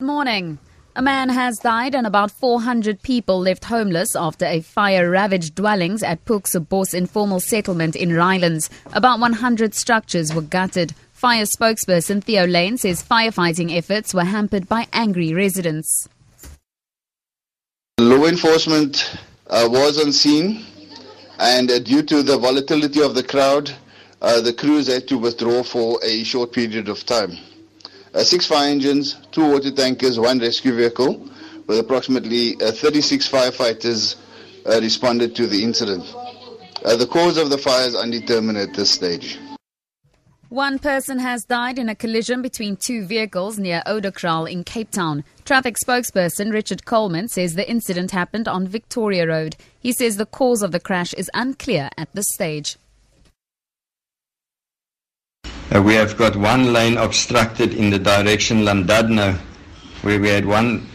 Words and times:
Good 0.00 0.06
morning. 0.06 0.58
A 0.96 1.02
man 1.02 1.28
has 1.28 1.60
died 1.60 1.94
and 1.94 2.04
about 2.04 2.32
400 2.32 3.00
people 3.02 3.38
left 3.38 3.66
homeless 3.66 4.16
after 4.16 4.44
a 4.44 4.60
fire 4.60 5.08
ravaged 5.08 5.54
dwellings 5.54 6.02
at 6.02 6.24
Pooke 6.24 6.48
se 6.48 6.58
Bos 6.58 6.94
informal 6.94 7.38
settlement 7.38 7.94
in 7.94 8.08
Rylands. 8.08 8.70
About 8.92 9.20
100 9.20 9.72
structures 9.72 10.34
were 10.34 10.42
gutted. 10.42 10.96
Fire 11.12 11.44
spokesperson 11.44 12.24
Theo 12.24 12.44
Layne 12.44 12.76
says 12.76 13.04
firefighting 13.04 13.72
efforts 13.72 14.12
were 14.12 14.24
hampered 14.24 14.68
by 14.68 14.88
angry 14.92 15.32
residents. 15.32 16.08
Law 18.00 18.24
enforcement 18.26 19.16
uh, 19.46 19.68
was 19.70 20.04
on 20.04 20.12
scene, 20.12 20.64
and 21.38 21.70
uh, 21.70 21.78
due 21.78 22.02
to 22.02 22.24
the 22.24 22.36
volatility 22.36 23.00
of 23.00 23.14
the 23.14 23.22
crowd, 23.22 23.72
uh, 24.20 24.40
the 24.40 24.52
crews 24.52 24.88
had 24.88 25.06
to 25.06 25.18
withdraw 25.18 25.62
for 25.62 26.00
a 26.02 26.24
short 26.24 26.50
period 26.50 26.88
of 26.88 27.06
time. 27.06 27.38
Uh, 28.14 28.22
six 28.22 28.46
fire 28.46 28.68
engines, 28.68 29.16
two 29.32 29.50
water 29.50 29.72
tankers, 29.72 30.20
one 30.20 30.38
rescue 30.38 30.72
vehicle, 30.72 31.28
with 31.66 31.78
approximately 31.80 32.54
uh, 32.62 32.70
36 32.70 33.28
firefighters 33.28 34.16
uh, 34.66 34.80
responded 34.80 35.34
to 35.34 35.48
the 35.48 35.64
incident. 35.64 36.04
the 36.82 37.08
cause 37.10 37.36
of 37.36 37.50
the 37.50 37.58
fire 37.58 37.88
is 37.88 37.96
undetermined 37.96 38.56
at 38.56 38.72
this 38.74 38.90
stage. 38.90 39.38
One 40.48 40.78
person 40.78 41.18
has 41.18 41.42
died 41.42 41.80
in 41.80 41.88
a 41.88 41.96
collision 41.96 42.40
between 42.40 42.76
two 42.76 43.04
vehicles 43.04 43.58
near 43.58 43.82
Oudekraal 43.88 44.48
in 44.48 44.62
Cape 44.62 44.92
Town. 44.92 45.24
Traffic 45.44 45.74
spokesperson 45.84 46.52
Richard 46.52 46.84
Coleman 46.84 47.26
says 47.26 47.56
the 47.56 47.68
incident 47.68 48.12
happened 48.12 48.46
on 48.46 48.68
Victoria 48.68 49.26
Road. 49.26 49.56
He 49.80 49.90
says 49.90 50.16
the 50.16 50.26
cause 50.26 50.62
of 50.62 50.70
the 50.70 50.78
crash 50.78 51.12
is 51.14 51.28
unclear 51.34 51.90
at 51.98 52.14
this 52.14 52.26
stage. 52.28 52.76
Uh, 55.74 55.82
we 55.82 55.94
have 55.94 56.16
got 56.16 56.36
one 56.36 56.72
lane 56.72 56.96
obstructed 56.96 57.74
in 57.74 57.90
the 57.90 57.98
direction 57.98 58.58
Llandudno, 58.58 59.36
where 60.02 60.20
we 60.20 60.28
had 60.28 60.44
one 60.44 60.86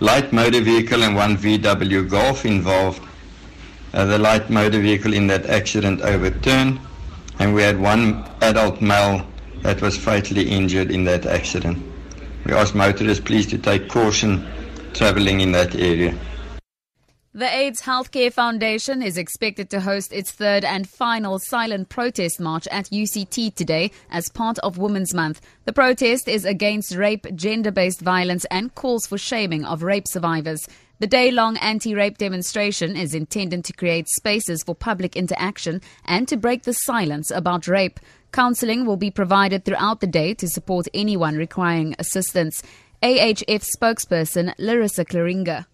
light 0.00 0.32
motor 0.32 0.62
vehicle 0.62 1.02
and 1.02 1.14
one 1.14 1.36
VW 1.36 2.08
Golf 2.08 2.46
involved. 2.46 3.02
Uh, 3.92 4.06
the 4.06 4.18
light 4.18 4.48
motor 4.48 4.80
vehicle 4.80 5.12
in 5.12 5.26
that 5.26 5.44
accident 5.46 6.00
overturned 6.00 6.80
and 7.40 7.54
we 7.54 7.60
had 7.60 7.78
one 7.78 8.26
adult 8.40 8.80
male 8.80 9.26
that 9.60 9.82
was 9.82 9.98
fatally 9.98 10.48
injured 10.48 10.90
in 10.90 11.04
that 11.04 11.26
accident. 11.26 11.76
We 12.46 12.54
ask 12.54 12.74
motorists 12.74 13.22
please 13.22 13.46
to 13.48 13.58
take 13.58 13.88
caution 13.90 14.46
traveling 14.94 15.42
in 15.42 15.52
that 15.52 15.74
area. 15.74 16.16
The 17.36 17.54
AIDS 17.54 17.82
Healthcare 17.82 18.32
Foundation 18.32 19.02
is 19.02 19.18
expected 19.18 19.68
to 19.68 19.80
host 19.82 20.10
its 20.10 20.30
third 20.30 20.64
and 20.64 20.88
final 20.88 21.38
silent 21.38 21.90
protest 21.90 22.40
march 22.40 22.66
at 22.68 22.86
UCT 22.86 23.54
today 23.54 23.90
as 24.10 24.30
part 24.30 24.58
of 24.60 24.78
Women's 24.78 25.12
Month. 25.12 25.42
The 25.66 25.74
protest 25.74 26.28
is 26.28 26.46
against 26.46 26.96
rape, 26.96 27.26
gender 27.34 27.70
based 27.70 28.00
violence, 28.00 28.46
and 28.46 28.74
calls 28.74 29.06
for 29.06 29.18
shaming 29.18 29.66
of 29.66 29.82
rape 29.82 30.08
survivors. 30.08 30.66
The 30.98 31.06
day 31.06 31.30
long 31.30 31.58
anti 31.58 31.94
rape 31.94 32.16
demonstration 32.16 32.96
is 32.96 33.12
intended 33.12 33.66
to 33.66 33.74
create 33.74 34.08
spaces 34.08 34.62
for 34.62 34.74
public 34.74 35.14
interaction 35.14 35.82
and 36.06 36.26
to 36.28 36.38
break 36.38 36.62
the 36.62 36.72
silence 36.72 37.30
about 37.30 37.68
rape. 37.68 38.00
Counseling 38.32 38.86
will 38.86 38.96
be 38.96 39.10
provided 39.10 39.66
throughout 39.66 40.00
the 40.00 40.06
day 40.06 40.32
to 40.32 40.48
support 40.48 40.88
anyone 40.94 41.36
requiring 41.36 41.96
assistance. 41.98 42.62
AHF 43.02 43.62
spokesperson 43.76 44.54
Larissa 44.56 45.04
Claringa. 45.04 45.66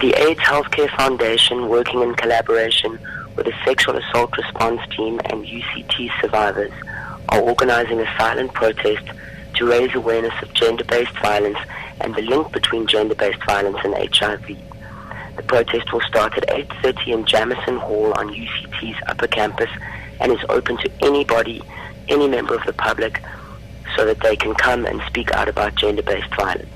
The 0.00 0.12
AIDS 0.18 0.40
Healthcare 0.40 0.90
Foundation, 0.96 1.68
working 1.68 2.02
in 2.02 2.14
collaboration 2.14 2.98
with 3.36 3.46
the 3.46 3.54
Sexual 3.64 3.96
Assault 3.96 4.36
Response 4.36 4.80
Team 4.94 5.20
and 5.26 5.46
UCT 5.46 6.10
survivors, 6.20 6.72
are 7.28 7.40
organizing 7.40 8.00
a 8.00 8.16
silent 8.18 8.52
protest 8.52 9.06
to 9.54 9.66
raise 9.66 9.94
awareness 9.94 10.34
of 10.42 10.52
gender-based 10.52 11.16
violence 11.20 11.58
and 12.00 12.14
the 12.16 12.22
link 12.22 12.52
between 12.52 12.86
gender-based 12.86 13.42
violence 13.44 13.78
and 13.84 13.94
HIV. 13.94 14.46
The 15.36 15.42
protest 15.44 15.92
will 15.92 16.02
start 16.02 16.36
at 16.36 16.48
8.30 16.48 17.06
in 17.06 17.24
Jameson 17.24 17.76
Hall 17.78 18.12
on 18.16 18.34
UCT's 18.34 19.00
upper 19.06 19.28
campus 19.28 19.70
and 20.20 20.32
is 20.32 20.44
open 20.48 20.76
to 20.78 20.90
anybody, 21.02 21.62
any 22.08 22.28
member 22.28 22.54
of 22.54 22.64
the 22.66 22.72
public, 22.72 23.22
so 23.96 24.04
that 24.04 24.20
they 24.20 24.34
can 24.36 24.54
come 24.54 24.86
and 24.86 25.00
speak 25.06 25.30
out 25.32 25.48
about 25.48 25.76
gender-based 25.76 26.34
violence. 26.34 26.68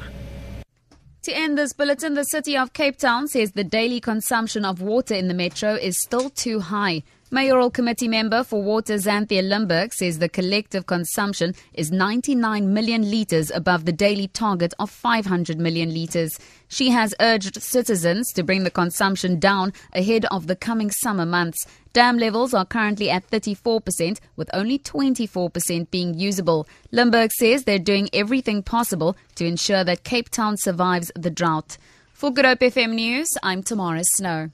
To 1.28 1.37
end 1.37 1.59
this 1.59 1.75
bulletin, 1.75 2.15
the 2.15 2.22
city 2.22 2.56
of 2.56 2.72
Cape 2.72 2.97
Town 2.97 3.28
says 3.28 3.53
the 3.53 3.62
daily 3.62 4.00
consumption 4.00 4.65
of 4.65 4.81
water 4.81 5.12
in 5.15 5.28
the 5.28 5.34
metro 5.34 5.75
is 5.75 6.00
still 6.00 6.31
too 6.31 6.59
high. 6.59 7.03
Mayoral 7.31 7.71
Committee 7.71 8.09
member 8.09 8.43
for 8.43 8.62
Water 8.62 8.94
Xanthea 8.94 9.43
Limberg 9.43 9.93
says 9.93 10.19
the 10.19 10.31
collective 10.31 10.87
consumption 10.87 11.55
is 11.75 11.93
99 11.93 12.72
million 12.72 13.11
litres 13.11 13.50
above 13.50 13.84
the 13.84 13.93
daily 13.93 14.28
target 14.28 14.72
of 14.78 14.89
500 14.89 15.59
million 15.59 15.93
litres. 15.93 16.38
She 16.69 16.88
has 16.88 17.15
urged 17.21 17.62
citizens 17.62 18.33
to 18.33 18.43
bring 18.43 18.65
the 18.65 18.71
consumption 18.71 19.38
down 19.38 19.75
ahead 19.93 20.25
of 20.31 20.47
the 20.47 20.56
coming 20.56 20.91
summer 20.91 21.27
months. 21.27 21.67
Dam 21.93 22.17
levels 22.17 22.55
are 22.55 22.65
currently 22.65 23.11
at 23.11 23.28
34%, 23.31 24.21
with 24.37 24.49
only 24.55 24.78
24% 24.78 25.91
being 25.91 26.15
usable. 26.15 26.67
Limburg 26.93 27.31
says 27.33 27.65
they're 27.65 27.78
doing 27.78 28.09
everything 28.15 28.62
possible 28.62 29.19
to 29.34 29.44
ensure 29.44 29.84
that 29.84 30.03
Cape 30.03 30.31
Town 30.31 30.56
survives 30.56 31.12
the 31.15 31.31
drought. 31.31 31.77
For 32.15 32.31
Good 32.31 32.47
Hope 32.47 32.61
FM 32.61 32.94
News, 32.94 33.28
I'm 33.43 33.62
Tamara 33.62 34.03
Snow. 34.03 34.49